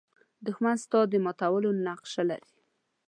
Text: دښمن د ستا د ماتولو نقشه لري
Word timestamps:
دښمن 0.45 0.75
د 0.77 0.81
ستا 0.83 0.99
د 1.11 1.13
ماتولو 1.25 1.69
نقشه 1.85 2.23
لري 2.29 2.51